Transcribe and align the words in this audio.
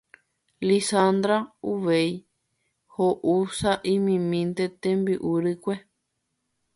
Lizandra 0.67 1.35
uvei 1.73 2.09
ho'u 2.95 3.35
sa'imimínte 3.59 4.65
tembi'u 4.87 5.35
rykue 5.45 5.77